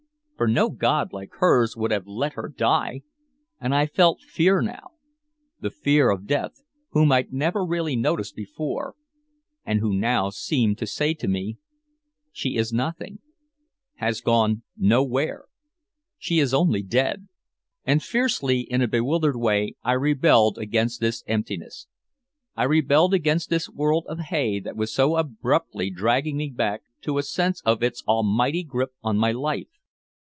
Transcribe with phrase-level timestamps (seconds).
[0.37, 3.03] For no god like hers would have let her die!
[3.59, 4.93] And I felt fear now,
[5.59, 8.95] the fear of Death, whom I'd never really noticed before
[9.63, 11.59] and who now seemed to say to me,
[12.31, 13.19] "She is nothing
[13.97, 15.43] has gone nowhere
[16.17, 17.27] she is only dead!"
[17.85, 21.85] And fiercely in a bewildered way I rebelled against this emptiness.
[22.55, 27.19] I rebelled against this world of hay that was so abruptly dragging me back to
[27.19, 29.67] a sense of its almighty grip on my life.